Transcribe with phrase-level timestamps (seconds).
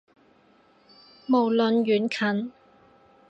[1.27, 2.51] 無論遠近